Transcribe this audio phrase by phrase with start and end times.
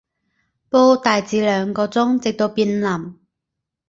[0.67, 3.17] 煲大致兩個鐘，直到變腍